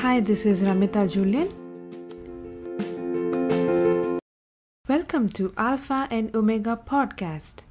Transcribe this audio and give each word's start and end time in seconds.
Hi, 0.00 0.20
this 0.20 0.46
is 0.46 0.62
Ramita 0.62 1.12
Julian. 1.12 1.48
Welcome 4.88 5.28
to 5.30 5.52
Alpha 5.56 6.06
and 6.08 6.32
Omega 6.36 6.80
podcast, 6.86 7.64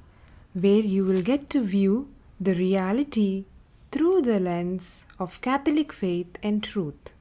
where 0.52 0.82
you 0.94 1.06
will 1.06 1.22
get 1.22 1.48
to 1.48 1.62
view 1.62 2.10
the 2.38 2.54
reality 2.54 3.46
through 3.90 4.20
the 4.20 4.38
lens 4.38 5.06
of 5.18 5.40
Catholic 5.40 5.90
faith 5.90 6.36
and 6.42 6.62
truth, 6.62 7.14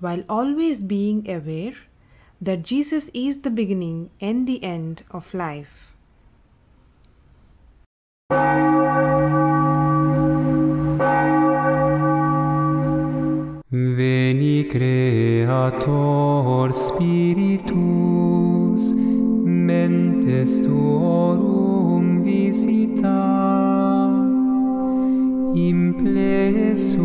while 0.00 0.24
always 0.28 0.82
being 0.82 1.30
aware 1.30 1.76
that 2.40 2.64
Jesus 2.64 3.10
is 3.14 3.42
the 3.42 3.50
beginning 3.50 4.10
and 4.20 4.48
the 4.48 4.64
end 4.64 5.04
of 5.12 5.32
life. 5.32 5.93
Creator 15.64 16.74
Spiritus, 16.74 17.72
mentes 18.92 20.60
tuorum 20.60 22.20
visita, 22.22 23.08
imple 25.54 27.02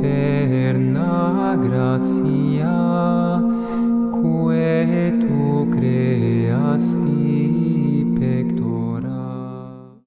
superna 0.00 1.54
gratia, 1.60 3.40
quae 4.10 5.18
tu 5.20 5.68
creasti 5.68 6.86
pectora. 8.18 10.00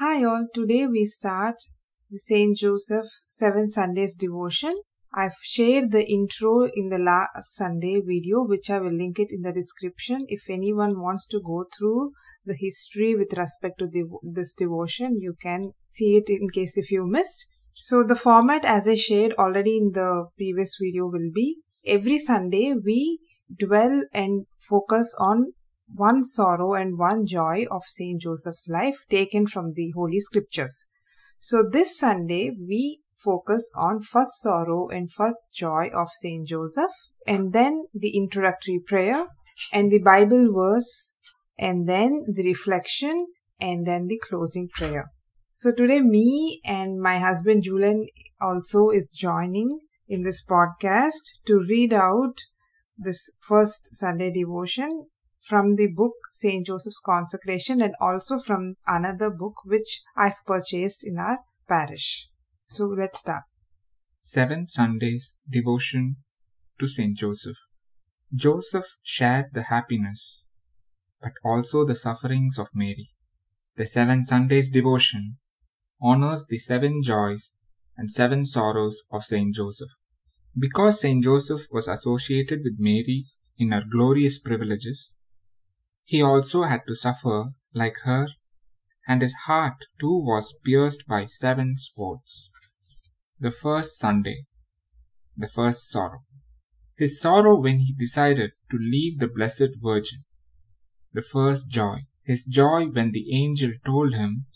Hi, 0.00 0.24
all. 0.24 0.48
Today 0.52 0.86
we 0.88 1.04
start 1.06 1.70
the 2.10 2.18
Saint 2.18 2.56
Joseph 2.56 3.06
Seven 3.28 3.68
Sundays 3.68 4.16
devotion. 4.16 4.74
I've 5.14 5.36
shared 5.42 5.92
the 5.92 6.10
intro 6.10 6.70
in 6.72 6.88
the 6.88 6.98
last 6.98 7.54
Sunday 7.54 8.00
video, 8.00 8.42
which 8.44 8.70
I 8.70 8.78
will 8.78 8.96
link 8.96 9.18
it 9.18 9.30
in 9.30 9.42
the 9.42 9.52
description. 9.52 10.24
If 10.28 10.48
anyone 10.48 11.00
wants 11.00 11.26
to 11.28 11.40
go 11.40 11.66
through 11.76 12.12
the 12.46 12.56
history 12.58 13.14
with 13.14 13.34
respect 13.36 13.78
to 13.80 13.86
the, 13.86 14.04
this 14.22 14.54
devotion, 14.54 15.18
you 15.20 15.34
can 15.40 15.72
see 15.86 16.16
it 16.16 16.30
in 16.30 16.48
case 16.48 16.78
if 16.78 16.90
you 16.90 17.06
missed. 17.06 17.46
So 17.74 18.02
the 18.02 18.16
format, 18.16 18.64
as 18.64 18.88
I 18.88 18.94
shared 18.94 19.34
already 19.34 19.76
in 19.76 19.92
the 19.92 20.28
previous 20.38 20.78
video, 20.80 21.06
will 21.06 21.30
be 21.34 21.58
every 21.86 22.16
Sunday 22.16 22.72
we 22.74 23.18
dwell 23.54 24.04
and 24.14 24.46
focus 24.58 25.14
on 25.18 25.52
one 25.94 26.24
sorrow 26.24 26.72
and 26.72 26.98
one 26.98 27.26
joy 27.26 27.66
of 27.70 27.84
Saint 27.84 28.22
Joseph's 28.22 28.66
life 28.66 29.04
taken 29.10 29.46
from 29.46 29.74
the 29.74 29.92
Holy 29.94 30.20
Scriptures. 30.20 30.86
So 31.38 31.64
this 31.70 31.98
Sunday 31.98 32.50
we 32.50 33.01
focus 33.22 33.72
on 33.76 34.00
first 34.00 34.40
sorrow 34.40 34.88
and 34.88 35.10
first 35.10 35.54
joy 35.54 35.88
of 35.94 36.08
Saint 36.14 36.48
Joseph 36.48 36.92
and 37.26 37.52
then 37.52 37.84
the 37.94 38.16
introductory 38.16 38.80
prayer 38.84 39.26
and 39.72 39.90
the 39.90 40.02
Bible 40.02 40.52
verse 40.52 41.14
and 41.58 41.88
then 41.88 42.24
the 42.32 42.44
reflection 42.44 43.26
and 43.60 43.86
then 43.86 44.08
the 44.08 44.18
closing 44.18 44.68
prayer. 44.68 45.10
So 45.52 45.72
today 45.72 46.00
me 46.00 46.60
and 46.64 47.00
my 47.00 47.18
husband 47.18 47.62
Julian 47.62 48.06
also 48.40 48.90
is 48.90 49.10
joining 49.10 49.80
in 50.08 50.22
this 50.22 50.44
podcast 50.44 51.20
to 51.46 51.64
read 51.68 51.92
out 51.92 52.38
this 52.96 53.30
first 53.40 53.94
Sunday 53.94 54.32
devotion 54.32 55.06
from 55.40 55.76
the 55.76 55.88
book 55.88 56.14
Saint 56.30 56.66
Joseph's 56.66 57.00
Consecration 57.04 57.80
and 57.80 57.94
also 58.00 58.38
from 58.38 58.76
another 58.86 59.30
book 59.30 59.54
which 59.64 60.02
I've 60.16 60.44
purchased 60.46 61.06
in 61.06 61.18
our 61.18 61.38
parish. 61.68 62.28
So 62.72 62.86
let's 62.86 63.18
start. 63.18 63.42
Seven 64.16 64.66
Sundays 64.66 65.36
Devotion 65.46 66.16
to 66.78 66.88
Saint 66.88 67.18
Joseph. 67.18 67.58
Joseph 68.34 68.96
shared 69.02 69.48
the 69.52 69.64
happiness, 69.64 70.42
but 71.20 71.32
also 71.44 71.84
the 71.84 71.94
sufferings 71.94 72.58
of 72.58 72.68
Mary. 72.72 73.10
The 73.76 73.84
Seven 73.84 74.24
Sundays 74.24 74.70
Devotion 74.70 75.36
honors 76.00 76.46
the 76.46 76.56
seven 76.56 77.02
joys 77.02 77.56
and 77.98 78.10
seven 78.10 78.46
sorrows 78.46 79.02
of 79.12 79.22
Saint 79.22 79.54
Joseph. 79.54 79.92
Because 80.58 80.98
Saint 80.98 81.24
Joseph 81.24 81.66
was 81.70 81.88
associated 81.88 82.60
with 82.64 82.76
Mary 82.78 83.26
in 83.58 83.72
her 83.72 83.84
glorious 83.86 84.38
privileges, 84.38 85.12
he 86.04 86.22
also 86.22 86.62
had 86.62 86.86
to 86.88 86.94
suffer 86.94 87.50
like 87.74 87.98
her, 88.04 88.28
and 89.06 89.20
his 89.20 89.34
heart 89.44 89.76
too 90.00 90.24
was 90.24 90.58
pierced 90.64 91.06
by 91.06 91.26
seven 91.26 91.74
swords. 91.76 92.48
The 93.42 93.50
first 93.50 93.98
Sunday, 93.98 94.44
the 95.36 95.48
first 95.48 95.90
sorrow. 95.90 96.22
His 96.96 97.20
sorrow 97.20 97.60
when 97.60 97.80
he 97.80 97.92
decided 97.92 98.52
to 98.70 98.78
leave 98.78 99.18
the 99.18 99.26
Blessed 99.26 99.80
Virgin. 99.82 100.22
The 101.12 101.22
first 101.22 101.68
joy. 101.68 102.06
His 102.22 102.44
joy 102.44 102.86
when 102.86 103.10
the 103.10 103.34
angel 103.34 103.72
told 103.84 104.14
him 104.14 104.46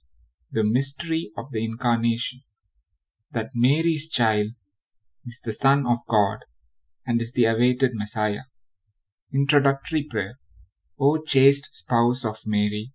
the 0.52 0.62
mystery 0.62 1.32
of 1.36 1.50
the 1.50 1.64
Incarnation, 1.64 2.42
that 3.32 3.50
Mary's 3.56 4.08
child 4.08 4.50
is 5.24 5.40
the 5.40 5.52
Son 5.52 5.84
of 5.84 6.06
God 6.06 6.44
and 7.04 7.20
is 7.20 7.32
the 7.32 7.46
awaited 7.46 7.90
Messiah. 7.92 8.44
Introductory 9.34 10.04
prayer. 10.04 10.38
O 11.00 11.16
chaste 11.16 11.74
spouse 11.74 12.24
of 12.24 12.46
Mary, 12.46 12.92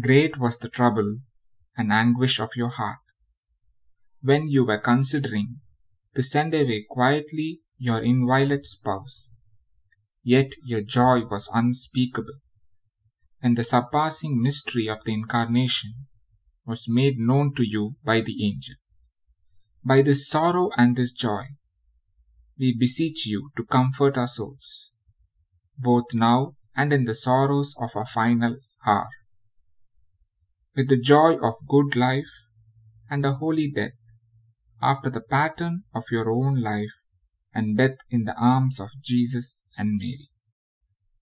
great 0.00 0.38
was 0.38 0.56
the 0.56 0.70
trouble 0.70 1.18
and 1.76 1.92
anguish 1.92 2.40
of 2.40 2.56
your 2.56 2.70
heart 2.70 3.00
when 4.26 4.48
you 4.48 4.64
were 4.66 4.80
considering 4.80 5.60
to 6.16 6.22
send 6.22 6.52
away 6.52 6.84
quietly 6.90 7.60
your 7.78 8.02
inviolate 8.02 8.66
spouse. 8.66 9.30
Yet 10.24 10.54
your 10.64 10.80
joy 10.80 11.20
was 11.30 11.48
unspeakable, 11.54 12.40
and 13.40 13.56
the 13.56 13.62
surpassing 13.62 14.42
mystery 14.42 14.88
of 14.88 14.98
the 15.04 15.12
Incarnation 15.12 15.92
was 16.66 16.88
made 16.88 17.20
known 17.20 17.54
to 17.54 17.62
you 17.64 17.94
by 18.04 18.20
the 18.20 18.44
angel. 18.44 18.74
By 19.84 20.02
this 20.02 20.28
sorrow 20.28 20.70
and 20.76 20.96
this 20.96 21.12
joy, 21.12 21.44
we 22.58 22.76
beseech 22.76 23.26
you 23.26 23.50
to 23.56 23.64
comfort 23.64 24.18
our 24.18 24.26
souls, 24.26 24.90
both 25.78 26.06
now 26.12 26.56
and 26.74 26.92
in 26.92 27.04
the 27.04 27.14
sorrows 27.14 27.76
of 27.80 27.94
our 27.94 28.06
final 28.06 28.56
hour. 28.84 29.08
With 30.74 30.88
the 30.88 31.00
joy 31.00 31.36
of 31.36 31.54
good 31.68 31.94
life 31.94 32.32
and 33.08 33.24
a 33.24 33.34
holy 33.34 33.70
death, 33.72 33.95
after 34.82 35.10
the 35.10 35.20
pattern 35.20 35.84
of 35.94 36.04
your 36.10 36.30
own 36.30 36.60
life 36.60 36.92
and 37.54 37.76
death 37.76 37.98
in 38.10 38.24
the 38.24 38.36
arms 38.36 38.78
of 38.78 38.90
Jesus 39.02 39.60
and 39.78 39.98
Mary. 39.98 40.28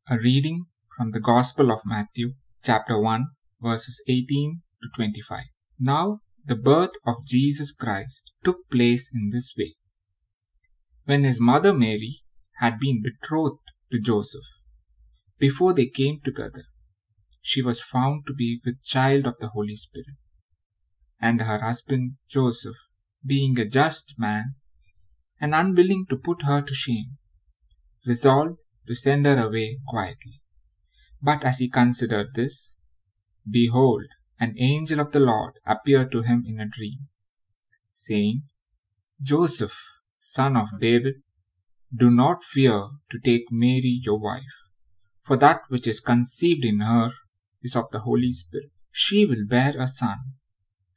A 0.08 0.18
reading 0.18 0.66
from 0.96 1.12
the 1.12 1.20
Gospel 1.20 1.70
of 1.70 1.80
Matthew, 1.86 2.34
chapter 2.62 3.00
1, 3.00 3.26
verses 3.60 4.02
18 4.08 4.62
to 4.82 4.88
25. 4.96 5.44
Now, 5.78 6.20
the 6.44 6.56
birth 6.56 6.92
of 7.06 7.24
Jesus 7.26 7.72
Christ 7.72 8.32
took 8.42 8.68
place 8.70 9.10
in 9.14 9.30
this 9.30 9.54
way. 9.56 9.74
When 11.04 11.24
his 11.24 11.40
mother 11.40 11.72
Mary 11.72 12.22
had 12.58 12.78
been 12.78 13.02
betrothed 13.02 13.70
to 13.92 14.00
Joseph, 14.00 14.44
before 15.38 15.72
they 15.72 15.86
came 15.86 16.20
together, 16.24 16.64
she 17.40 17.62
was 17.62 17.80
found 17.80 18.26
to 18.26 18.34
be 18.34 18.60
with 18.64 18.82
child 18.82 19.26
of 19.26 19.38
the 19.38 19.48
Holy 19.48 19.76
Spirit. 19.76 20.16
And 21.20 21.42
her 21.42 21.60
husband 21.60 22.16
Joseph, 22.28 22.76
being 23.24 23.58
a 23.58 23.64
just 23.64 24.14
man, 24.18 24.54
and 25.40 25.54
unwilling 25.54 26.06
to 26.08 26.16
put 26.16 26.42
her 26.42 26.62
to 26.62 26.74
shame, 26.74 27.16
resolved 28.06 28.58
to 28.86 28.94
send 28.94 29.26
her 29.26 29.38
away 29.38 29.78
quietly. 29.86 30.40
But 31.22 31.42
as 31.44 31.58
he 31.58 31.68
considered 31.70 32.34
this, 32.34 32.76
behold, 33.48 34.04
an 34.38 34.54
angel 34.58 35.00
of 35.00 35.12
the 35.12 35.20
Lord 35.20 35.54
appeared 35.66 36.12
to 36.12 36.22
him 36.22 36.44
in 36.46 36.60
a 36.60 36.68
dream, 36.68 37.08
saying, 37.94 38.42
Joseph, 39.22 39.78
son 40.18 40.56
of 40.56 40.68
David, 40.80 41.14
do 41.96 42.10
not 42.10 42.42
fear 42.42 42.88
to 43.10 43.18
take 43.18 43.44
Mary 43.50 44.00
your 44.02 44.18
wife, 44.18 44.42
for 45.22 45.36
that 45.36 45.60
which 45.68 45.86
is 45.86 46.00
conceived 46.00 46.64
in 46.64 46.80
her 46.80 47.10
is 47.62 47.76
of 47.76 47.90
the 47.92 48.00
Holy 48.00 48.32
Spirit. 48.32 48.70
She 48.90 49.24
will 49.24 49.46
bear 49.48 49.74
a 49.80 49.86
son, 49.86 50.18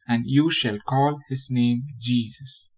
and 0.08 0.24
you 0.26 0.50
shall 0.50 0.80
call 0.80 1.20
his 1.30 1.50
name 1.52 1.84
Jesus, 2.00 2.70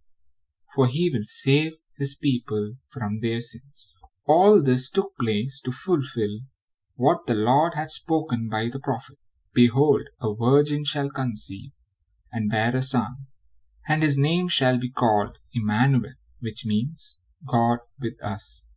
for 0.75 0.87
he 0.87 1.09
will 1.13 1.23
save 1.23 1.73
his 1.97 2.15
people 2.15 2.73
from 2.89 3.19
their 3.21 3.39
sins. 3.39 3.93
All 4.25 4.63
this 4.63 4.89
took 4.89 5.15
place 5.19 5.61
to 5.61 5.71
fulfill 5.71 6.39
what 6.95 7.27
the 7.27 7.33
Lord 7.33 7.73
had 7.75 7.91
spoken 7.91 8.49
by 8.49 8.69
the 8.71 8.79
prophet. 8.79 9.17
Behold, 9.53 10.03
a 10.21 10.33
virgin 10.33 10.83
shall 10.83 11.09
conceive 11.09 11.71
and 12.31 12.51
bear 12.51 12.75
a 12.75 12.81
son, 12.81 13.27
and 13.87 14.03
his 14.03 14.17
name 14.17 14.47
shall 14.47 14.77
be 14.77 14.91
called 14.91 15.37
Emmanuel, 15.53 16.13
which 16.39 16.65
means 16.65 17.15
God 17.45 17.79
with 17.99 18.21
us. 18.23 18.67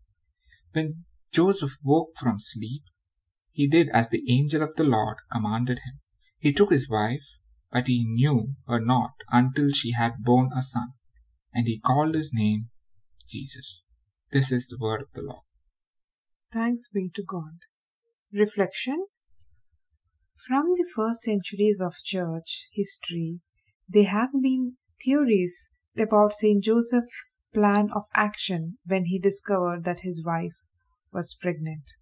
When 0.73 1.05
Joseph 1.33 1.73
woke 1.85 2.17
from 2.17 2.39
sleep, 2.39 2.83
he 3.51 3.67
did 3.67 3.89
as 3.93 4.09
the 4.09 4.25
angel 4.29 4.63
of 4.63 4.75
the 4.77 4.85
Lord 4.85 5.17
commanded 5.31 5.81
him. 5.81 6.01
He 6.39 6.53
took 6.53 6.71
his 6.71 6.89
wife, 6.89 7.27
but 7.73 7.87
he 7.87 8.05
knew 8.05 8.55
her 8.69 8.79
not 8.79 9.13
until 9.31 9.71
she 9.71 9.93
had 9.93 10.23
borne 10.23 10.51
a 10.55 10.61
son, 10.61 10.89
and 11.55 11.67
he 11.67 11.81
called 11.81 12.15
his 12.15 12.33
name 12.35 12.69
Jesus. 13.27 13.83
This 14.31 14.53
is 14.53 14.69
the 14.69 14.79
word 14.79 15.01
of 15.01 15.13
the 15.15 15.23
Lord. 15.23 15.43
Thanks 16.53 16.89
be 16.89 17.11
to 17.15 17.23
God. 17.23 17.61
Reflection 18.33 19.07
From 20.47 20.67
the 20.71 20.87
first 20.95 21.23
centuries 21.23 21.81
of 21.81 21.95
church 22.05 22.69
history, 22.73 23.41
there 23.89 24.05
have 24.09 24.31
been 24.43 24.77
theories 25.03 25.69
about 25.99 26.33
Saint 26.33 26.65
Joseph's 26.65 27.41
plan 27.55 27.89
of 27.95 28.05
action 28.15 28.79
when 28.87 29.07
he 29.07 29.19
discovered 29.19 29.85
that 29.85 30.01
his 30.01 30.23
wife 30.25 30.53
was 31.13 31.37
pregnant. 31.41 31.93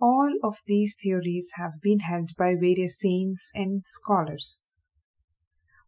All 0.00 0.32
of 0.42 0.58
these 0.66 0.96
theories 1.00 1.52
have 1.56 1.80
been 1.82 2.00
held 2.00 2.30
by 2.36 2.54
various 2.54 2.98
saints 2.98 3.50
and 3.54 3.82
scholars. 3.86 4.68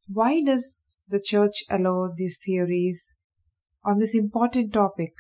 Why 0.06 0.42
does 0.42 0.84
the 1.08 1.18
church 1.18 1.64
allow 1.70 2.12
these 2.14 2.38
theories 2.44 3.14
on 3.84 3.98
this 3.98 4.14
important 4.14 4.74
topic? 4.74 5.14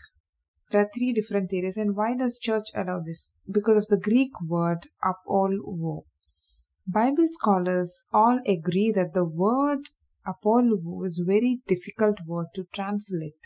There 0.70 0.82
are 0.82 0.90
three 0.94 1.12
different 1.14 1.50
theories, 1.50 1.78
and 1.78 1.96
why 1.96 2.14
does 2.14 2.38
church 2.38 2.68
allow 2.74 3.00
this? 3.00 3.32
Because 3.50 3.78
of 3.78 3.86
the 3.88 3.98
Greek 3.98 4.32
word 4.46 4.88
apoluo. 5.02 6.04
Bible 6.86 7.26
scholars 7.30 8.04
all 8.12 8.40
agree 8.46 8.92
that 8.94 9.14
the 9.14 9.24
word 9.24 9.88
apoluo 10.26 11.04
is 11.06 11.18
a 11.18 11.24
very 11.24 11.60
difficult 11.66 12.18
word 12.26 12.48
to 12.54 12.64
translate. 12.74 13.38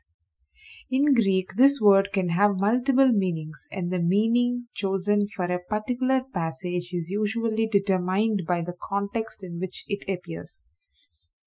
In 0.90 1.14
Greek, 1.14 1.54
this 1.54 1.80
word 1.80 2.12
can 2.12 2.30
have 2.30 2.52
multiple 2.58 3.12
meanings, 3.12 3.68
and 3.70 3.92
the 3.92 4.00
meaning 4.00 4.66
chosen 4.74 5.26
for 5.36 5.44
a 5.44 5.62
particular 5.68 6.22
passage 6.34 6.90
is 6.92 7.10
usually 7.10 7.68
determined 7.68 8.42
by 8.48 8.60
the 8.60 8.74
context 8.82 9.44
in 9.44 9.60
which 9.60 9.84
it 9.86 10.08
appears. 10.12 10.66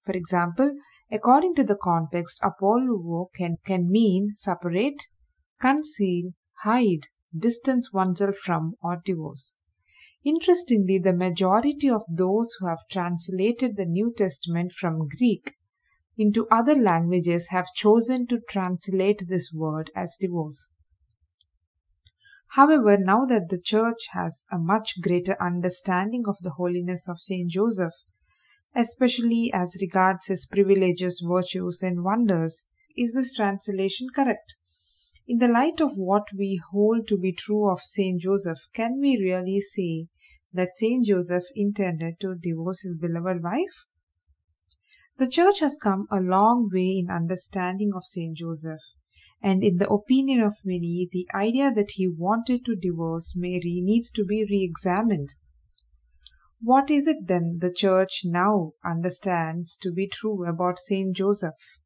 For 0.05 0.13
example, 0.13 0.75
according 1.11 1.55
to 1.55 1.63
the 1.63 1.77
context, 1.81 2.41
apoluo 2.41 3.27
can, 3.35 3.57
can 3.63 3.89
mean 3.89 4.33
separate, 4.33 5.03
conceal, 5.59 6.31
hide, 6.63 7.07
distance 7.37 7.93
oneself 7.93 8.37
from, 8.37 8.73
or 8.81 9.01
divorce. 9.03 9.55
Interestingly, 10.23 10.99
the 10.99 11.13
majority 11.13 11.89
of 11.89 12.03
those 12.09 12.55
who 12.59 12.67
have 12.67 12.79
translated 12.91 13.75
the 13.75 13.85
New 13.85 14.13
Testament 14.15 14.71
from 14.71 15.07
Greek 15.17 15.53
into 16.17 16.47
other 16.51 16.75
languages 16.75 17.49
have 17.49 17.73
chosen 17.73 18.27
to 18.27 18.39
translate 18.47 19.23
this 19.27 19.51
word 19.51 19.89
as 19.95 20.17
divorce. 20.19 20.71
However, 22.49 22.97
now 22.97 23.25
that 23.25 23.49
the 23.49 23.59
Church 23.59 24.09
has 24.11 24.45
a 24.51 24.59
much 24.59 25.01
greater 25.01 25.41
understanding 25.41 26.23
of 26.27 26.35
the 26.41 26.51
holiness 26.51 27.07
of 27.07 27.21
Saint 27.21 27.49
Joseph, 27.49 27.93
especially 28.75 29.51
as 29.53 29.77
regards 29.81 30.27
his 30.27 30.45
privileges, 30.45 31.23
virtues, 31.25 31.81
and 31.81 32.03
wonders, 32.03 32.67
is 32.97 33.13
this 33.13 33.33
translation 33.33 34.07
correct? 34.13 34.55
In 35.27 35.37
the 35.37 35.47
light 35.47 35.79
of 35.79 35.91
what 35.95 36.27
we 36.37 36.61
hold 36.71 37.07
to 37.07 37.17
be 37.17 37.31
true 37.31 37.71
of 37.71 37.81
Saint 37.81 38.21
Joseph, 38.21 38.59
can 38.73 38.99
we 38.99 39.17
really 39.17 39.61
say 39.61 40.07
that 40.53 40.69
Saint 40.75 41.05
Joseph 41.05 41.45
intended 41.55 42.19
to 42.19 42.35
divorce 42.35 42.81
his 42.81 42.97
beloved 42.97 43.43
wife? 43.43 43.85
The 45.17 45.29
Church 45.29 45.59
has 45.59 45.77
come 45.81 46.07
a 46.11 46.19
long 46.19 46.69
way 46.73 46.97
in 46.97 47.11
understanding 47.11 47.91
of 47.95 48.07
Saint 48.07 48.37
Joseph, 48.37 48.81
and 49.41 49.63
in 49.63 49.77
the 49.77 49.89
opinion 49.89 50.41
of 50.41 50.55
many, 50.65 51.07
the 51.11 51.27
idea 51.33 51.71
that 51.71 51.91
he 51.91 52.07
wanted 52.07 52.65
to 52.65 52.75
divorce 52.75 53.35
Mary 53.35 53.81
needs 53.83 54.11
to 54.11 54.25
be 54.25 54.45
re 54.49 54.63
examined. 54.63 55.29
What 56.63 56.91
is 56.91 57.07
it 57.07 57.25
then 57.25 57.57
the 57.59 57.73
Church 57.73 58.21
now 58.23 58.73
understands 58.85 59.79
to 59.79 59.91
be 59.91 60.07
true 60.07 60.47
about 60.47 60.77
Saint 60.77 61.15
Joseph? 61.15 61.79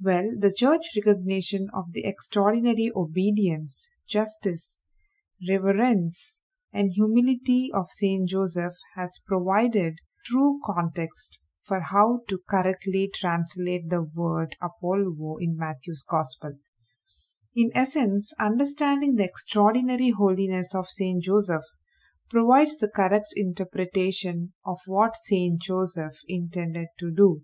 Well, 0.00 0.30
the 0.36 0.52
Church 0.52 0.82
recognition 0.96 1.68
of 1.72 1.92
the 1.92 2.04
extraordinary 2.04 2.90
obedience, 2.96 3.88
justice, 4.08 4.78
reverence, 5.48 6.40
and 6.72 6.90
humility 6.90 7.70
of 7.72 7.90
Saint 7.90 8.28
Joseph 8.28 8.74
has 8.96 9.20
provided 9.24 10.00
true 10.24 10.58
context 10.64 11.44
for 11.62 11.80
how 11.80 12.22
to 12.28 12.40
correctly 12.48 13.08
translate 13.14 13.88
the 13.88 14.02
word 14.02 14.56
apoluo 14.60 15.36
in 15.40 15.56
Matthew's 15.56 16.02
Gospel. 16.02 16.54
In 17.54 17.70
essence, 17.72 18.32
understanding 18.40 19.14
the 19.14 19.24
extraordinary 19.24 20.10
holiness 20.10 20.74
of 20.74 20.88
Saint 20.88 21.22
Joseph 21.22 21.64
provides 22.30 22.76
the 22.76 22.88
correct 22.88 23.28
interpretation 23.36 24.52
of 24.64 24.78
what 24.86 25.16
Saint 25.16 25.60
Joseph 25.60 26.20
intended 26.28 26.88
to 26.98 27.10
do. 27.10 27.42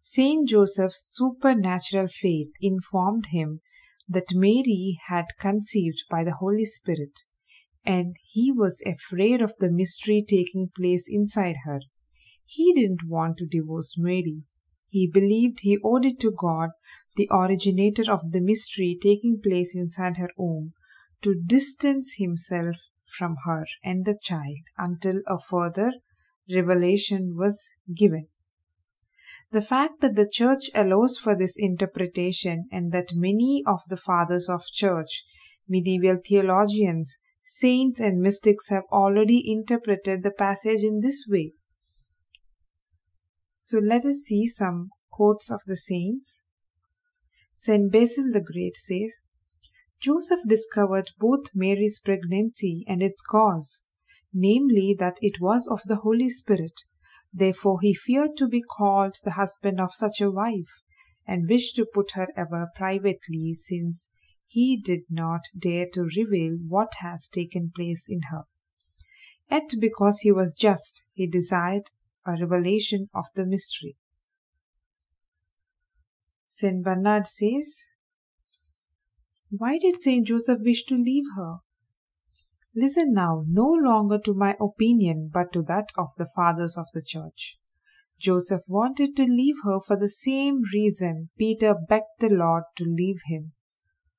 Saint 0.00 0.48
Joseph's 0.48 1.04
supernatural 1.06 2.08
faith 2.08 2.48
informed 2.60 3.26
him 3.26 3.60
that 4.08 4.34
Mary 4.34 4.98
had 5.08 5.26
conceived 5.38 6.04
by 6.10 6.24
the 6.24 6.34
Holy 6.34 6.64
Spirit, 6.64 7.20
and 7.84 8.16
he 8.30 8.50
was 8.50 8.82
afraid 8.84 9.40
of 9.40 9.54
the 9.58 9.70
mystery 9.70 10.24
taking 10.26 10.70
place 10.74 11.06
inside 11.08 11.56
her. 11.64 11.80
He 12.44 12.72
didn't 12.72 13.08
want 13.08 13.36
to 13.38 13.46
divorce 13.46 13.94
Mary. 13.96 14.42
He 14.88 15.08
believed 15.10 15.60
he 15.60 15.78
owed 15.84 16.04
it 16.04 16.20
to 16.20 16.32
God, 16.32 16.70
the 17.16 17.28
originator 17.30 18.10
of 18.10 18.32
the 18.32 18.40
mystery 18.40 18.98
taking 19.00 19.40
place 19.40 19.72
inside 19.74 20.16
her 20.16 20.30
womb, 20.36 20.72
to 21.22 21.40
distance 21.46 22.16
himself 22.18 22.76
from 23.16 23.36
her 23.44 23.64
and 23.84 24.04
the 24.04 24.18
child 24.22 24.64
until 24.76 25.20
a 25.26 25.38
further 25.38 25.92
revelation 26.52 27.34
was 27.36 27.60
given. 27.94 28.28
The 29.50 29.62
fact 29.62 30.00
that 30.00 30.16
the 30.16 30.28
church 30.30 30.70
allows 30.74 31.18
for 31.18 31.36
this 31.36 31.54
interpretation 31.58 32.68
and 32.72 32.90
that 32.92 33.14
many 33.14 33.62
of 33.66 33.80
the 33.88 33.98
fathers 33.98 34.48
of 34.48 34.64
church, 34.64 35.24
medieval 35.68 36.18
theologians, 36.26 37.16
saints, 37.42 38.00
and 38.00 38.20
mystics 38.20 38.70
have 38.70 38.84
already 38.90 39.42
interpreted 39.44 40.22
the 40.22 40.30
passage 40.30 40.82
in 40.82 41.00
this 41.00 41.26
way. 41.28 41.52
So 43.58 43.78
let 43.78 44.04
us 44.04 44.22
see 44.24 44.46
some 44.46 44.90
quotes 45.10 45.50
of 45.50 45.60
the 45.66 45.76
saints. 45.76 46.42
St. 47.54 47.92
Basil 47.92 48.32
the 48.32 48.40
Great 48.40 48.76
says, 48.76 49.22
Joseph 50.02 50.40
discovered 50.48 51.10
both 51.18 51.54
Mary's 51.54 52.00
pregnancy 52.00 52.84
and 52.88 53.02
its 53.02 53.22
cause, 53.22 53.84
namely 54.32 54.96
that 54.98 55.18
it 55.20 55.40
was 55.40 55.68
of 55.68 55.80
the 55.86 55.96
Holy 55.96 56.28
Spirit 56.28 56.82
Therefore 57.32 57.80
he 57.80 57.94
feared 57.94 58.36
to 58.36 58.48
be 58.48 58.62
called 58.62 59.16
the 59.24 59.32
husband 59.32 59.80
of 59.80 59.94
such 59.94 60.20
a 60.20 60.30
wife, 60.30 60.82
and 61.26 61.48
wished 61.48 61.76
to 61.76 61.86
put 61.86 62.12
her 62.12 62.28
away 62.36 62.66
privately, 62.76 63.54
since 63.54 64.10
he 64.46 64.76
did 64.76 65.04
not 65.08 65.42
dare 65.56 65.86
to 65.94 66.08
reveal 66.14 66.58
what 66.68 66.94
has 66.98 67.28
taken 67.28 67.72
place 67.74 68.04
in 68.06 68.22
her. 68.30 68.42
Yet 69.50 69.70
because 69.80 70.20
he 70.20 70.32
was 70.32 70.52
just, 70.52 71.06
he 71.12 71.26
desired 71.26 71.90
a 72.26 72.32
revelation 72.32 73.08
of 73.14 73.26
the 73.34 73.46
mystery. 73.46 73.96
St. 76.48 76.84
Bernard 76.84 77.26
says, 77.26 77.91
Why 79.54 79.76
did 79.76 80.02
St. 80.02 80.26
Joseph 80.26 80.60
wish 80.62 80.86
to 80.86 80.96
leave 80.96 81.26
her? 81.36 81.58
Listen 82.74 83.12
now 83.12 83.44
no 83.46 83.66
longer 83.66 84.18
to 84.20 84.32
my 84.32 84.56
opinion, 84.58 85.30
but 85.30 85.52
to 85.52 85.62
that 85.64 85.90
of 85.98 86.08
the 86.16 86.26
fathers 86.34 86.78
of 86.78 86.86
the 86.94 87.02
church. 87.04 87.58
Joseph 88.18 88.62
wanted 88.66 89.14
to 89.16 89.24
leave 89.24 89.56
her 89.64 89.78
for 89.78 89.94
the 89.94 90.08
same 90.08 90.62
reason 90.72 91.28
Peter 91.36 91.74
begged 91.86 92.18
the 92.18 92.30
Lord 92.30 92.62
to 92.76 92.84
leave 92.84 93.20
him. 93.26 93.52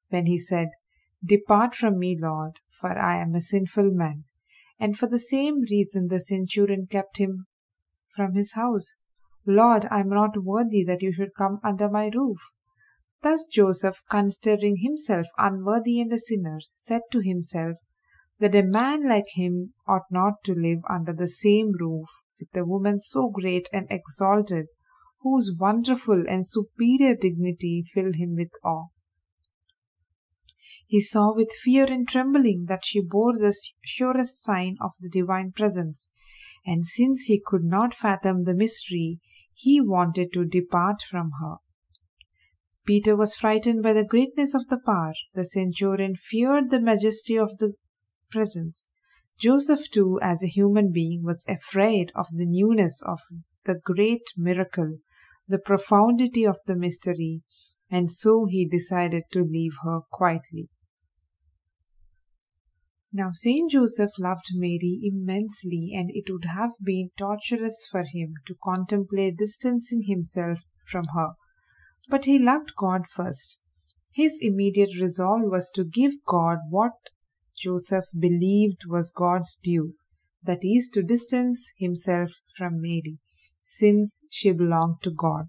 When 0.09 0.27
he 0.27 0.37
said, 0.37 0.69
Depart 1.25 1.73
from 1.73 1.97
me, 1.97 2.15
Lord, 2.19 2.59
for 2.69 2.95
I 2.95 3.19
am 3.19 3.33
a 3.33 3.41
sinful 3.41 3.89
man. 3.89 4.25
And 4.79 4.95
for 4.95 5.07
the 5.07 5.17
same 5.17 5.61
reason 5.61 6.09
the 6.09 6.19
centurion 6.19 6.85
kept 6.85 7.17
him 7.17 7.47
from 8.15 8.35
his 8.35 8.53
house. 8.53 8.97
Lord, 9.47 9.87
I 9.89 10.01
am 10.01 10.09
not 10.09 10.43
worthy 10.43 10.83
that 10.83 11.01
you 11.01 11.11
should 11.11 11.33
come 11.35 11.59
under 11.63 11.89
my 11.89 12.11
roof. 12.13 12.39
Thus 13.23 13.47
Joseph, 13.47 14.01
considering 14.09 14.77
himself 14.81 15.27
unworthy 15.37 16.01
and 16.01 16.11
a 16.11 16.19
sinner, 16.19 16.59
said 16.75 17.01
to 17.11 17.21
himself, 17.21 17.77
that 18.39 18.53
a 18.53 18.63
man 18.63 19.07
like 19.07 19.29
him 19.35 19.73
ought 19.87 20.11
not 20.11 20.43
to 20.43 20.53
live 20.53 20.79
under 20.89 21.13
the 21.13 21.29
same 21.29 21.71
roof 21.79 22.09
with 22.37 22.49
a 22.55 22.65
woman 22.65 22.99
so 22.99 23.29
great 23.29 23.69
and 23.71 23.87
exalted, 23.89 24.65
whose 25.21 25.55
wonderful 25.57 26.25
and 26.27 26.45
superior 26.45 27.15
dignity 27.15 27.81
filled 27.93 28.15
him 28.15 28.35
with 28.35 28.51
awe. 28.61 28.87
He 30.85 30.99
saw 30.99 31.33
with 31.33 31.51
fear 31.63 31.85
and 31.85 32.05
trembling 32.05 32.65
that 32.67 32.83
she 32.83 33.01
bore 33.01 33.39
the 33.39 33.55
surest 33.81 34.43
sign 34.43 34.75
of 34.81 34.91
the 34.99 35.09
divine 35.09 35.53
presence, 35.53 36.09
and 36.65 36.85
since 36.85 37.23
he 37.27 37.41
could 37.43 37.63
not 37.63 37.93
fathom 37.93 38.43
the 38.43 38.53
mystery, 38.53 39.21
he 39.53 39.79
wanted 39.79 40.33
to 40.33 40.43
depart 40.43 41.01
from 41.09 41.31
her. 41.41 41.55
Peter 42.85 43.15
was 43.15 43.35
frightened 43.35 43.81
by 43.81 43.93
the 43.93 44.05
greatness 44.05 44.53
of 44.53 44.67
the 44.67 44.79
power. 44.85 45.13
The 45.33 45.45
centurion 45.45 46.15
feared 46.15 46.69
the 46.69 46.81
majesty 46.81 47.37
of 47.37 47.57
the 47.57 47.73
presence. 48.29 48.89
Joseph, 49.39 49.89
too, 49.89 50.19
as 50.21 50.43
a 50.43 50.47
human 50.47 50.91
being, 50.91 51.23
was 51.23 51.45
afraid 51.47 52.11
of 52.15 52.27
the 52.31 52.45
newness 52.45 53.01
of 53.05 53.19
the 53.65 53.79
great 53.83 54.33
miracle, 54.37 54.97
the 55.47 55.59
profundity 55.59 56.45
of 56.45 56.59
the 56.65 56.75
mystery, 56.75 57.41
and 57.89 58.11
so 58.11 58.45
he 58.49 58.67
decided 58.67 59.23
to 59.31 59.43
leave 59.43 59.73
her 59.83 60.01
quietly. 60.11 60.67
Now, 63.15 63.29
Saint 63.31 63.71
Joseph 63.71 64.11
loved 64.19 64.49
Mary 64.55 64.99
immensely, 65.03 65.91
and 65.95 66.09
it 66.11 66.31
would 66.31 66.45
have 66.45 66.71
been 66.83 67.11
torturous 67.17 67.87
for 67.89 68.03
him 68.03 68.33
to 68.47 68.55
contemplate 68.63 69.37
distancing 69.37 70.03
himself 70.07 70.59
from 70.87 71.05
her. 71.15 71.33
But 72.09 72.25
he 72.25 72.37
loved 72.37 72.73
God 72.77 73.07
first. 73.07 73.63
His 74.11 74.37
immediate 74.41 74.99
resolve 74.99 75.43
was 75.45 75.71
to 75.71 75.83
give 75.83 76.23
God 76.25 76.59
what 76.69 76.93
Joseph 77.57 78.05
believed 78.17 78.85
was 78.87 79.11
God's 79.11 79.55
due, 79.55 79.95
that 80.43 80.59
is, 80.63 80.89
to 80.89 81.03
distance 81.03 81.71
himself 81.77 82.31
from 82.57 82.81
Mary, 82.81 83.19
since 83.61 84.21
she 84.29 84.51
belonged 84.51 85.01
to 85.03 85.11
God. 85.11 85.47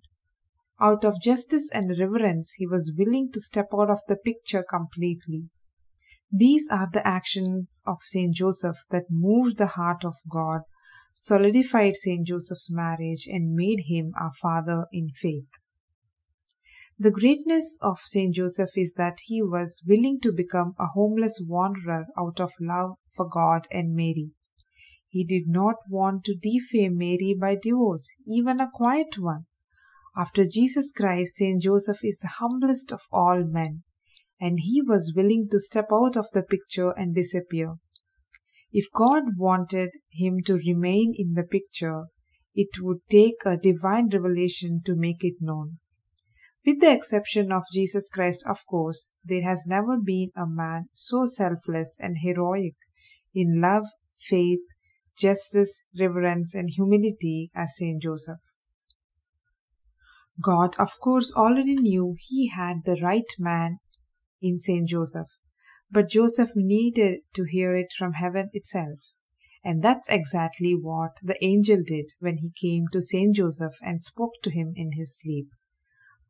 Out 0.81 1.05
of 1.05 1.21
justice 1.21 1.71
and 1.73 1.99
reverence, 1.99 2.55
he 2.55 2.67
was 2.67 2.95
willing 2.97 3.31
to 3.33 3.41
step 3.41 3.67
out 3.75 3.91
of 3.91 4.01
the 4.09 4.17
picture 4.17 4.65
completely. 4.69 5.49
These 6.31 6.67
are 6.71 6.89
the 6.93 7.07
actions 7.07 7.83
of 7.87 7.99
Saint 8.03 8.35
Joseph 8.35 8.79
that 8.91 9.05
moved 9.11 9.57
the 9.57 9.69
heart 9.69 10.05
of 10.05 10.17
God, 10.29 10.63
solidified 11.13 11.97
Saint 11.97 12.27
Joseph's 12.27 12.71
marriage, 12.71 13.27
and 13.27 13.55
made 13.55 13.85
him 13.87 14.13
our 14.21 14.33
father 14.41 14.87
in 14.93 15.11
faith. 15.11 15.47
The 16.97 17.11
greatness 17.11 17.77
of 17.83 17.99
Saint 18.05 18.37
Joseph 18.37 18.71
is 18.77 18.95
that 18.95 19.19
he 19.25 19.43
was 19.43 19.83
willing 19.85 20.21
to 20.21 20.33
become 20.33 20.75
a 20.79 20.87
homeless 20.95 21.45
wanderer 21.45 22.07
out 22.17 22.41
of 22.41 22.53
love 22.61 22.93
for 23.13 23.29
God 23.29 23.67
and 23.73 23.97
Mary. 23.97 24.31
He 25.09 25.25
did 25.25 25.49
not 25.49 25.77
want 25.89 26.25
to 26.25 26.37
defame 26.37 26.97
Mary 26.97 27.37
by 27.39 27.57
divorce, 27.61 28.15
even 28.27 28.61
a 28.61 28.71
quiet 28.73 29.19
one. 29.19 29.47
After 30.17 30.47
Jesus 30.47 30.93
Christ, 30.93 31.37
Saint 31.37 31.63
Joseph 31.63 32.05
is 32.05 32.19
the 32.19 32.35
humblest 32.39 32.93
of 32.93 33.01
all 33.11 33.43
men, 33.45 33.83
and 34.41 34.61
he 34.61 34.81
was 34.81 35.15
willing 35.17 35.49
to 35.51 35.59
step 35.59 35.87
out 35.93 36.17
of 36.17 36.29
the 36.33 36.45
picture 36.45 36.91
and 36.91 37.13
disappear. 37.13 37.75
If 38.71 38.87
God 38.95 39.23
wanted 39.37 39.91
him 40.11 40.43
to 40.47 40.55
remain 40.55 41.13
in 41.17 41.35
the 41.35 41.43
picture, 41.43 42.05
it 42.55 42.81
would 42.81 42.99
take 43.11 43.43
a 43.45 43.57
divine 43.57 44.11
revelation 44.11 44.81
to 44.87 44.95
make 44.95 45.25
it 45.25 45.37
known. 45.41 45.79
With 46.67 46.81
the 46.81 46.93
exception 46.93 47.53
of 47.53 47.65
Jesus 47.73 48.09
Christ, 48.09 48.45
of 48.49 48.65
course, 48.67 49.13
there 49.23 49.43
has 49.43 49.65
never 49.67 49.99
been 49.99 50.31
a 50.35 50.47
man 50.47 50.87
so 50.93 51.27
selfless 51.27 51.97
and 52.01 52.17
heroic 52.23 52.75
in 53.35 53.61
love, 53.61 53.85
faith, 54.15 54.61
justice, 55.17 55.83
reverence, 55.99 56.55
and 56.55 56.71
humility 56.71 57.51
as 57.55 57.77
Saint 57.77 58.03
Joseph. 58.03 58.41
God, 60.43 60.75
of 60.79 60.99
course, 61.01 61.33
already 61.37 61.75
knew 61.75 62.17
he 62.19 62.49
had 62.49 62.85
the 62.85 62.99
right 63.01 63.31
man 63.39 63.79
in 64.41 64.59
Saint 64.59 64.89
Joseph, 64.89 65.29
but 65.91 66.09
Joseph 66.09 66.51
needed 66.57 67.21
to 67.35 67.45
hear 67.45 67.75
it 67.77 67.93
from 67.97 68.15
heaven 68.15 68.49
itself. 68.53 68.99
And 69.63 69.83
that's 69.83 70.09
exactly 70.09 70.75
what 70.75 71.13
the 71.23 71.43
angel 71.43 71.83
did 71.87 72.13
when 72.21 72.39
he 72.39 72.51
came 72.51 72.87
to 72.93 73.01
Saint 73.01 73.37
Joseph 73.37 73.75
and 73.83 74.03
spoke 74.03 74.33
to 74.43 74.51
him 74.51 74.73
in 74.77 74.93
his 74.93 75.19
sleep. 75.19 75.49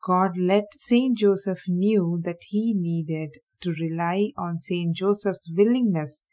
God 0.07 0.37
let 0.37 0.75
Saint 0.75 1.17
Joseph 1.17 1.63
knew 1.67 2.21
that 2.25 2.43
he 2.49 2.75
needed 2.75 3.39
to 3.63 3.73
rely 3.81 4.33
on 4.37 4.59
Saint 4.59 4.95
Joseph's 4.95 5.51
willingness 5.51 6.27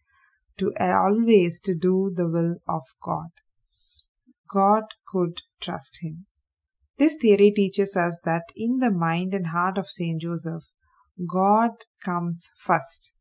to 0.57 0.73
always 0.79 1.61
to 1.61 1.73
do 1.73 2.11
the 2.13 2.27
will 2.27 2.57
of 2.67 2.83
God. 3.01 3.29
God 4.53 4.83
could 5.07 5.41
trust 5.61 5.99
him. 6.01 6.25
This 6.97 7.15
theory 7.15 7.51
teaches 7.55 7.95
us 7.95 8.19
that 8.25 8.49
in 8.55 8.79
the 8.79 8.91
mind 8.91 9.33
and 9.33 9.47
heart 9.47 9.77
of 9.77 9.89
Saint 9.89 10.21
Joseph, 10.21 10.63
God 11.25 11.71
comes 12.03 12.51
first. 12.57 13.17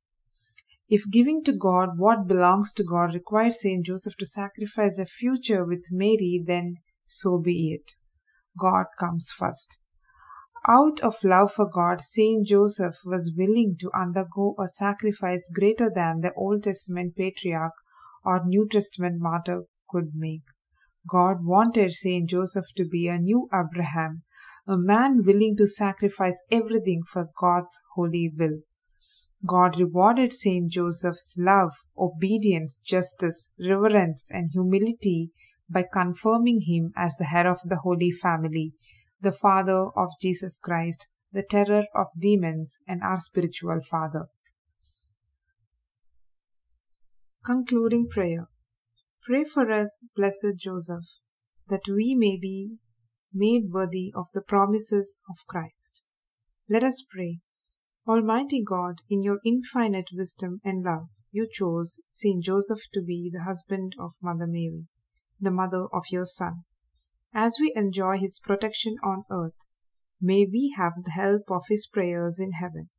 If 0.88 1.08
giving 1.08 1.44
to 1.44 1.52
God 1.52 1.90
what 1.96 2.26
belongs 2.26 2.72
to 2.72 2.82
God 2.82 3.14
requires 3.14 3.62
Saint 3.62 3.86
Joseph 3.86 4.16
to 4.18 4.26
sacrifice 4.26 4.98
a 4.98 5.06
future 5.06 5.64
with 5.64 5.84
Mary, 5.92 6.42
then 6.44 6.78
so 7.04 7.38
be 7.38 7.72
it. 7.72 7.92
God 8.58 8.86
comes 8.98 9.30
first. 9.30 9.79
Out 10.68 11.00
of 11.00 11.24
love 11.24 11.52
for 11.52 11.66
God, 11.66 12.02
Saint 12.02 12.46
Joseph 12.46 12.96
was 13.04 13.32
willing 13.36 13.76
to 13.80 13.90
undergo 13.94 14.54
a 14.58 14.68
sacrifice 14.68 15.50
greater 15.54 15.90
than 15.94 16.20
the 16.20 16.34
Old 16.34 16.64
Testament 16.64 17.16
patriarch 17.16 17.72
or 18.24 18.44
New 18.44 18.68
Testament 18.68 19.16
martyr 19.18 19.62
could 19.88 20.12
make. 20.14 20.42
God 21.08 21.38
wanted 21.44 21.92
Saint 21.92 22.28
Joseph 22.28 22.66
to 22.76 22.84
be 22.84 23.08
a 23.08 23.18
new 23.18 23.48
Abraham, 23.54 24.22
a 24.68 24.76
man 24.76 25.22
willing 25.24 25.56
to 25.56 25.66
sacrifice 25.66 26.42
everything 26.50 27.02
for 27.06 27.28
God's 27.40 27.80
holy 27.94 28.30
will. 28.36 28.58
God 29.46 29.78
rewarded 29.78 30.34
Saint 30.34 30.70
Joseph's 30.70 31.36
love, 31.38 31.72
obedience, 31.96 32.78
justice, 32.84 33.50
reverence, 33.58 34.30
and 34.30 34.50
humility 34.52 35.30
by 35.70 35.84
confirming 35.90 36.60
him 36.66 36.92
as 36.94 37.16
the 37.16 37.24
head 37.24 37.46
of 37.46 37.60
the 37.64 37.78
Holy 37.78 38.10
Family, 38.10 38.74
the 39.20 39.32
Father 39.32 39.86
of 39.96 40.10
Jesus 40.20 40.58
Christ, 40.58 41.08
the 41.32 41.42
terror 41.42 41.84
of 41.94 42.06
demons, 42.18 42.78
and 42.86 43.02
our 43.02 43.20
spiritual 43.20 43.80
Father. 43.82 44.26
Concluding 47.44 48.08
Prayer 48.08 48.48
Pray 49.22 49.44
for 49.44 49.70
us, 49.70 50.04
blessed 50.16 50.56
Joseph, 50.56 51.04
that 51.68 51.86
we 51.88 52.14
may 52.14 52.38
be 52.40 52.78
made 53.32 53.70
worthy 53.70 54.12
of 54.14 54.26
the 54.32 54.42
promises 54.42 55.22
of 55.28 55.46
Christ. 55.46 56.04
Let 56.68 56.82
us 56.82 57.04
pray. 57.08 57.40
Almighty 58.08 58.62
God, 58.62 59.02
in 59.08 59.22
your 59.22 59.40
infinite 59.44 60.10
wisdom 60.12 60.60
and 60.64 60.82
love, 60.82 61.08
you 61.30 61.46
chose 61.50 62.00
Saint 62.10 62.44
Joseph 62.44 62.80
to 62.92 63.02
be 63.02 63.30
the 63.32 63.44
husband 63.44 63.94
of 64.00 64.12
Mother 64.22 64.46
Mary, 64.48 64.86
the 65.38 65.50
mother 65.50 65.86
of 65.92 66.04
your 66.10 66.24
Son. 66.24 66.64
As 67.34 67.56
we 67.60 67.72
enjoy 67.76 68.18
his 68.18 68.40
protection 68.40 68.96
on 69.04 69.24
earth, 69.30 69.66
may 70.20 70.46
we 70.50 70.74
have 70.76 70.92
the 71.04 71.12
help 71.12 71.42
of 71.48 71.64
his 71.68 71.86
prayers 71.86 72.40
in 72.40 72.52
heaven. 72.52 72.90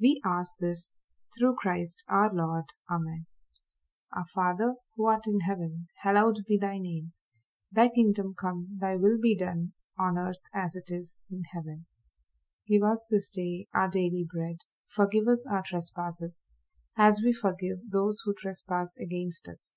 We 0.00 0.20
ask 0.24 0.54
this 0.58 0.92
through 1.36 1.54
Christ 1.54 2.04
our 2.08 2.30
Lord. 2.32 2.64
Amen. 2.90 3.26
Our 4.12 4.26
Father, 4.34 4.74
who 4.96 5.06
art 5.06 5.26
in 5.26 5.40
heaven, 5.40 5.86
hallowed 6.02 6.38
be 6.48 6.58
thy 6.58 6.78
name. 6.78 7.12
Thy 7.70 7.88
kingdom 7.88 8.34
come, 8.38 8.68
thy 8.80 8.96
will 8.96 9.18
be 9.20 9.36
done, 9.36 9.72
on 9.98 10.18
earth 10.18 10.42
as 10.54 10.74
it 10.74 10.92
is 10.92 11.20
in 11.30 11.42
heaven. 11.52 11.86
Give 12.68 12.82
us 12.82 13.06
this 13.08 13.30
day 13.30 13.66
our 13.72 13.88
daily 13.88 14.26
bread. 14.28 14.56
Forgive 14.88 15.28
us 15.28 15.46
our 15.50 15.62
trespasses, 15.64 16.46
as 16.96 17.22
we 17.24 17.32
forgive 17.32 17.78
those 17.90 18.22
who 18.24 18.34
trespass 18.34 18.96
against 18.98 19.48
us. 19.48 19.76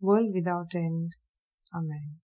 world 0.00 0.32
without 0.34 0.74
end. 0.74 1.16
Amen. 1.74 2.20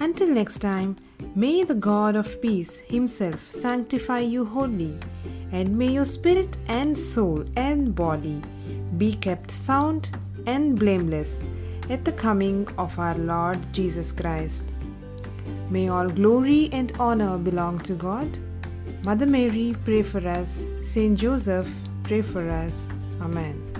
Until 0.00 0.28
next 0.28 0.58
time, 0.58 0.96
may 1.34 1.64
the 1.64 1.74
God 1.74 2.16
of 2.16 2.42
peace 2.42 2.78
himself 2.78 3.50
sanctify 3.50 4.18
you 4.18 4.44
wholly, 4.44 4.98
and 5.52 5.78
may 5.78 5.88
your 5.88 6.04
spirit 6.04 6.58
and 6.68 6.98
soul 6.98 7.44
and 7.56 7.94
body 7.94 8.42
be 8.98 9.14
kept 9.14 9.50
sound 9.50 10.10
and 10.46 10.78
blameless 10.78 11.48
at 11.88 12.04
the 12.04 12.12
coming 12.12 12.66
of 12.76 12.98
our 12.98 13.14
Lord 13.14 13.58
Jesus 13.72 14.12
Christ. 14.12 14.64
May 15.70 15.88
all 15.88 16.08
glory 16.08 16.68
and 16.72 16.92
honor 16.98 17.38
belong 17.38 17.78
to 17.80 17.94
God. 17.94 18.38
Mother 19.02 19.26
Mary, 19.26 19.74
pray 19.84 20.02
for 20.02 20.26
us. 20.26 20.64
Saint 20.82 21.18
Joseph, 21.18 21.70
pray 22.04 22.22
for 22.22 22.48
us. 22.48 22.90
Amen. 23.20 23.71